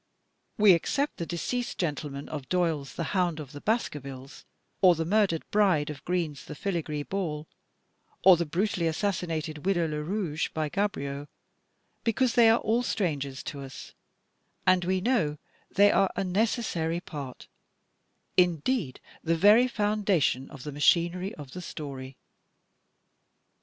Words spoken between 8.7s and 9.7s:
assassinated